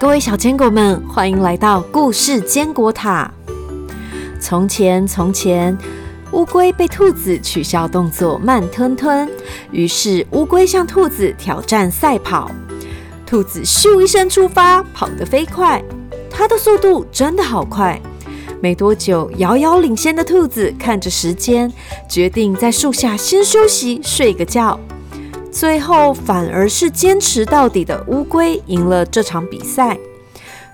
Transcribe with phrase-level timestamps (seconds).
[0.00, 3.30] 各位小坚果们，欢迎来到故事坚果塔。
[4.40, 5.76] 从前，从前，
[6.32, 9.30] 乌龟被兔子取笑动作慢吞吞，
[9.70, 12.50] 于是乌龟向兔子挑战赛跑。
[13.26, 15.84] 兔子咻一声出发，跑得飞快，
[16.30, 18.00] 它的速度真的好快。
[18.62, 21.70] 没多久，遥遥领先的兔子看着时间，
[22.08, 24.80] 决定在树下先休息，睡个觉。
[25.50, 29.98] 最后反而是坚持到底的乌龟赢了这场比赛。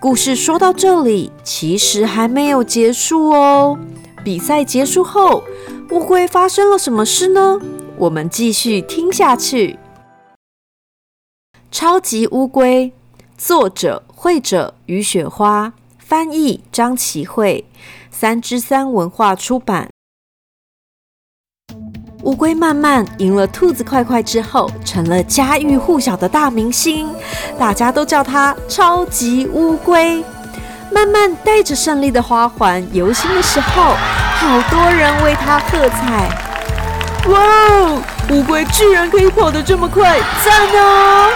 [0.00, 3.78] 故事说到这里，其实还没有结束哦。
[4.24, 5.44] 比赛结束后，
[5.90, 7.60] 乌龟发生了什么事呢？
[7.96, 9.78] 我们继续听下去。
[11.70, 12.92] 超级乌龟，
[13.36, 17.64] 作者绘者于雪花，翻译张琪慧，
[18.10, 19.90] 三之三文化出版。
[22.22, 27.08] 乌龟慢慢赢了兔子快快之后，成了家喻户晓的大明星，
[27.58, 30.22] 大家都叫它超级乌龟。
[30.92, 33.94] 慢慢带着胜利的花环游行的时候，
[34.34, 36.28] 好多人为它喝彩。
[37.30, 41.28] 哇哦，乌龟居然可以跑得这么快，赞哦！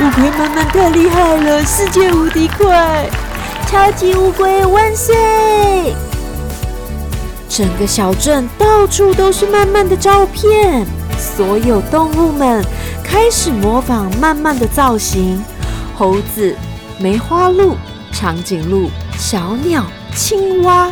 [0.00, 3.08] 乌龟慢慢太厉害了，世界无敌快，
[3.66, 5.14] 超级乌龟万岁！
[7.48, 10.84] 整个小镇到处都是慢慢的照片，
[11.18, 12.64] 所有动物们
[13.02, 15.40] 开始模仿慢慢的造型：
[15.94, 16.56] 猴子、
[16.98, 17.76] 梅花鹿、
[18.12, 19.84] 长颈鹿、小鸟、
[20.16, 20.90] 青蛙。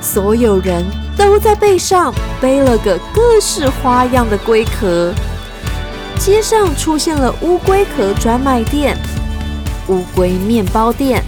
[0.00, 0.84] 所有人
[1.16, 5.12] 都在背上背了个各式花样的龟壳。
[6.18, 8.96] 街上出现了乌龟壳专卖店、
[9.88, 11.22] 乌龟面包店，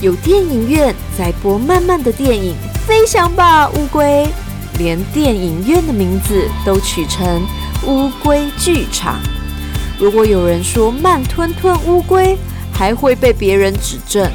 [0.00, 2.54] 有电影院在播慢慢的电影。
[2.86, 4.32] 飞翔吧，乌龟！
[4.78, 7.44] 连电影院的名字都取成
[7.84, 9.20] 乌龟剧场。
[9.98, 12.38] 如果有人说慢吞吞乌龟，
[12.72, 14.30] 还会被别人指正。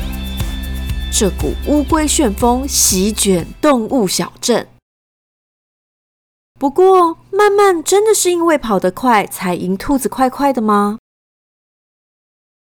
[1.14, 4.68] 这股乌龟旋风席卷动物小镇。
[6.60, 10.98] 不过，慢慢真的是因为跑得快才赢兔子快快的吗？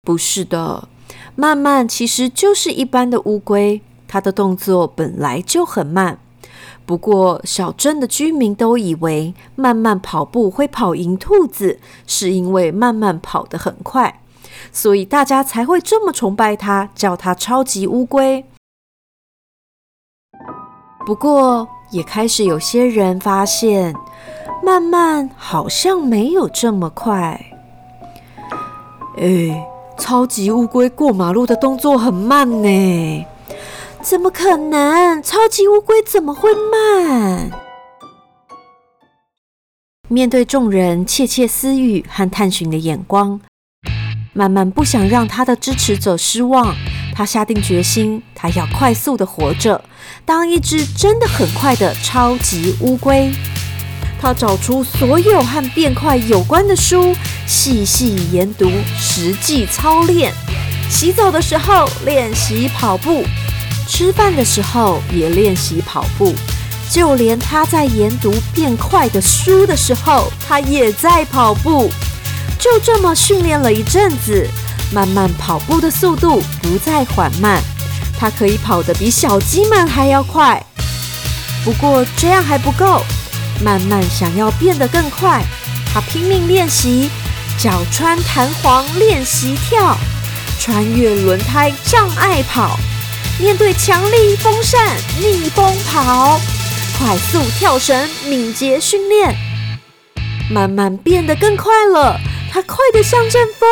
[0.03, 0.87] 不是的，
[1.35, 3.81] 慢慢其实就是一般的乌龟。
[4.09, 6.19] 他的动作本来就很慢，
[6.85, 14.21] 不过小镇的居民都以为慢慢跑步会跑赢兔子，是因为慢慢跑得很快，
[14.73, 18.45] 所以大家才会这么崇拜他，叫他超级乌龟。
[21.07, 23.95] 不过也开始有些人发现，
[24.65, 27.47] 慢慢好像没有这么快。
[29.17, 29.67] 哎，
[29.99, 33.27] 超级乌龟过马路的动作很慢呢。
[34.09, 35.23] 怎么可能？
[35.23, 37.51] 超级乌龟怎么会慢？
[40.09, 43.39] 面对众人窃窃私语和探寻的眼光，
[44.33, 46.75] 慢慢不想让他的支持者失望。
[47.15, 49.85] 他下定决心，他要快速的活着，
[50.25, 53.31] 当一只真的很快的超级乌龟。
[54.19, 57.15] 他找出所有和变快有关的书，
[57.47, 60.33] 细细研读，实际操练。
[60.89, 63.23] 洗澡的时候练习跑步。
[63.88, 66.34] 吃饭的时候也练习跑步，
[66.91, 71.91] 就连他在研读变快的书的时候，他也在跑步。
[72.59, 74.47] 就这么训练了一阵子，
[74.93, 77.62] 慢慢跑步的速度不再缓慢，
[78.19, 80.62] 他可以跑得比小鸡们还要快。
[81.65, 83.03] 不过这样还不够，
[83.62, 85.43] 慢慢想要变得更快，
[85.93, 87.10] 他拼命练习
[87.59, 89.97] 脚穿弹簧练习跳，
[90.60, 92.78] 穿越轮胎障碍跑。
[93.41, 96.41] 面对强力风扇逆风跑，
[96.99, 99.32] 快速跳绳敏捷训练，
[100.50, 102.19] 慢慢变得更快了。
[102.50, 103.69] 它快得像阵风，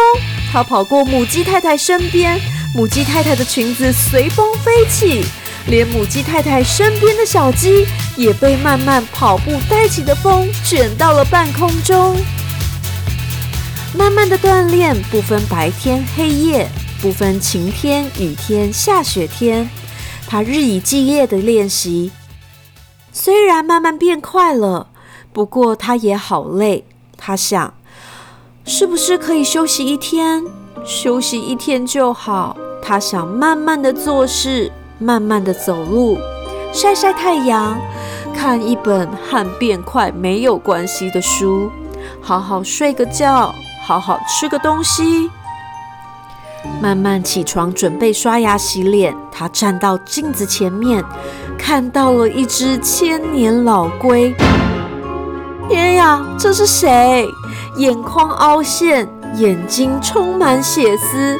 [0.52, 2.40] 它跑过母鸡太太身边，
[2.76, 5.24] 母鸡太太的裙子随风飞起，
[5.66, 7.84] 连母鸡太太身边的小鸡
[8.16, 12.16] 也被慢慢跑步带起的风卷到了半空中。
[13.92, 16.68] 慢慢的锻炼不分白天黑夜。
[17.00, 19.68] 不分晴天、雨天、下雪天，
[20.26, 22.10] 他日以继夜的练习。
[23.12, 24.88] 虽然慢慢变快了，
[25.32, 26.84] 不过他也好累。
[27.16, 27.74] 他想，
[28.64, 30.42] 是不是可以休息一天？
[30.84, 32.56] 休息一天就好。
[32.82, 36.18] 他想慢慢的做事，慢慢的走路，
[36.72, 37.78] 晒晒太阳，
[38.34, 41.70] 看一本和变快没有关系的书，
[42.20, 43.54] 好好睡个觉，
[43.84, 45.30] 好好吃个东西。
[46.80, 49.14] 慢慢起床，准备刷牙洗脸。
[49.30, 51.04] 他站到镜子前面，
[51.58, 54.34] 看到了一只千年老龟。
[55.68, 57.26] 天呀，这是谁？
[57.76, 61.38] 眼眶凹陷，眼睛充满血丝，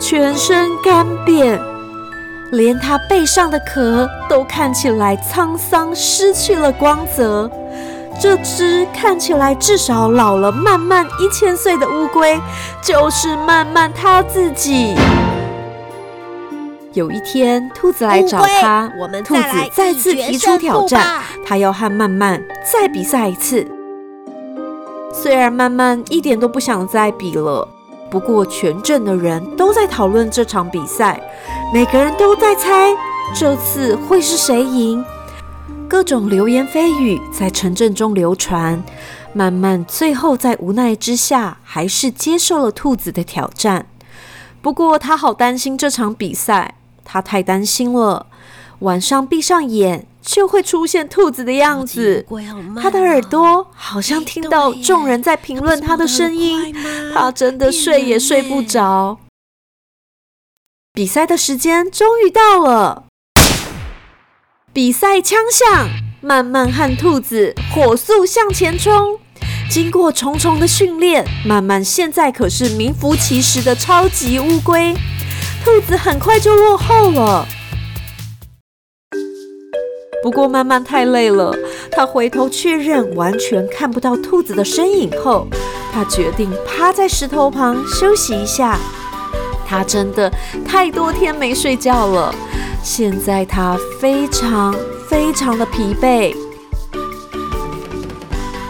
[0.00, 1.58] 全身干瘪，
[2.50, 7.50] 连它背上的壳都看起来沧桑，失去了光泽。
[8.20, 12.40] 这只看起来至少老了慢慢一千岁的乌龟，
[12.82, 14.94] 就是慢慢它自己。
[16.92, 18.90] 有一天，兔子来找他，
[19.22, 23.66] 兔子再次提出挑战，他要和曼曼再比赛一次。
[25.12, 27.68] 虽然曼曼一点都不想再比了，
[28.10, 31.20] 不过全镇的人都在讨论这场比赛，
[31.72, 32.94] 每个人都在猜
[33.34, 35.04] 这次会是谁赢。
[35.88, 38.82] 各种流言蜚语在城镇中流传，
[39.32, 43.86] 慢慢最后在无奈之下，还是接受了兔子的挑战。
[44.60, 46.74] 不过他好担心这场比赛，
[47.04, 48.26] 他太担心了。
[48.80, 52.26] 晚上闭上眼，就会出现兔子的样子。
[52.82, 56.74] 他的耳朵好像听到众人在评论他的声音，
[57.14, 59.18] 他真的睡也睡不着。
[60.92, 63.05] 比赛的时间终于到了。
[64.76, 65.88] 比赛枪响，
[66.20, 69.18] 慢慢和兔子火速向前冲。
[69.70, 74.94] 经过重重的训练，慢慢现在可是名副其实的超级乌龟。
[75.64, 77.48] 兔子很快就落后了。
[80.22, 81.56] 不过慢慢太累了，
[81.90, 85.46] 他回头确认完全看不到兔子的身影后，
[85.90, 88.78] 他决定趴在石头旁休息一下。
[89.66, 90.30] 他真的
[90.66, 92.34] 太多天没睡觉了。
[92.88, 94.72] 现在他非常
[95.08, 96.32] 非常的疲惫。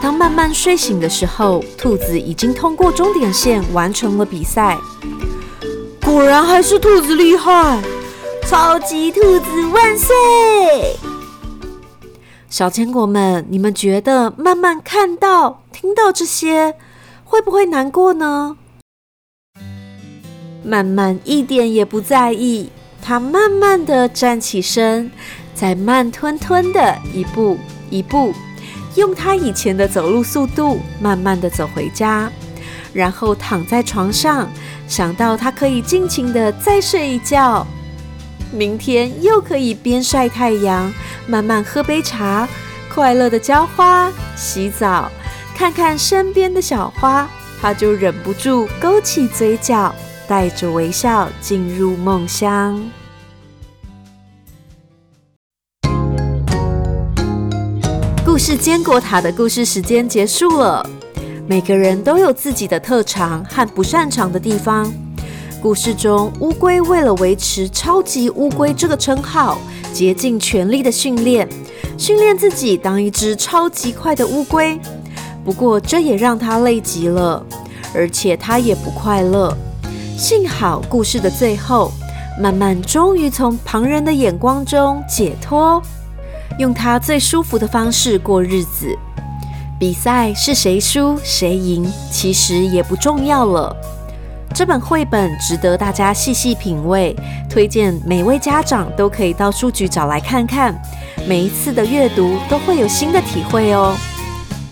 [0.01, 4.79] 当慢慢睡醒的时候，兔子已经通过终点线完成了比赛。
[6.03, 7.83] 果然还是兔子厉害！
[8.49, 10.15] 超级兔子万岁！
[12.49, 16.75] 小坚果们，你们觉得慢慢看到、听到这些，
[17.23, 18.57] 会不会难过呢？
[20.65, 22.71] 慢慢一点也不在意。
[23.06, 25.08] 他慢慢的站起身，
[25.55, 27.56] 再慢吞吞的一步
[27.88, 28.35] 一步，
[28.97, 32.29] 用他以前的走路速度，慢慢的走回家，
[32.93, 34.50] 然后躺在床上，
[34.88, 37.64] 想到他可以尽情的再睡一觉，
[38.50, 40.93] 明天又可以边晒太阳，
[41.29, 42.49] 慢慢喝杯茶，
[42.93, 45.09] 快乐的浇花、洗澡，
[45.55, 47.31] 看看身边的小花，
[47.62, 49.94] 他就忍不住勾起嘴角。
[50.28, 52.82] 带着微笑进入梦乡。
[58.25, 60.87] 故事坚果塔的故事时间结束了。
[61.49, 64.93] 每个人都有自己的特长和不擅长的地方。
[65.62, 69.58] 故事中，乌龟为了维持“超级乌龟”这个称号，
[69.93, 71.49] 竭尽全力的训练，
[71.96, 74.78] 训练自己当一只超级快的乌龟。
[75.44, 77.44] 不过，这也让他累极了，
[77.94, 79.56] 而且他也不快乐。
[80.17, 81.93] 幸好，故事的最后，
[82.41, 85.81] 慢慢终于从旁人的眼光中解脱，
[86.59, 88.97] 用他最舒服的方式过日子。
[89.79, 93.77] 比赛是谁输谁赢，其实也不重要了。
[94.55, 97.15] 这本绘本值得大家细细品味，
[97.51, 100.75] 推荐每位家长都可以到书局找来看看。
[101.29, 103.95] 每一次的阅读都会有新的体会哦。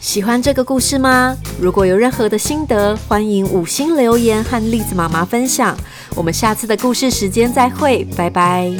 [0.04, 1.34] 喜欢这个故事吗？
[1.58, 5.74] 如果有任何的心得，欢迎五星留言和栗子妈妈分享。
[6.14, 8.70] 我们下次的故事时间再会，拜拜。